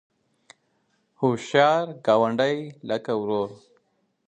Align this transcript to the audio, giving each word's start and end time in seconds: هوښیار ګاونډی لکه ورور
هوښیار 1.19 1.85
ګاونډی 2.05 2.57
لکه 2.89 3.11
ورور 3.21 3.49